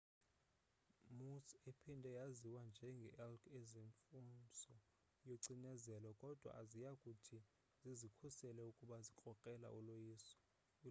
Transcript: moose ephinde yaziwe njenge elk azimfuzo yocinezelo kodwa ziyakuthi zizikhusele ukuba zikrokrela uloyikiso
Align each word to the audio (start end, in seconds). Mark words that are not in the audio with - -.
moose 1.17 1.53
ephinde 1.69 2.09
yaziwe 2.17 2.59
njenge 2.71 3.09
elk 3.25 3.43
azimfuzo 3.57 4.75
yocinezelo 5.27 6.09
kodwa 6.21 6.51
ziyakuthi 6.69 7.37
zizikhusele 7.81 8.61
ukuba 8.71 8.97
zikrokrela 9.05 9.67
uloyikiso 9.79 10.35